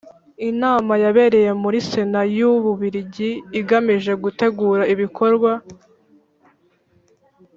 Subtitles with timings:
[0.49, 5.51] Inama yabereye muri Sena y Ububiligi igamije gutegura ibikorwa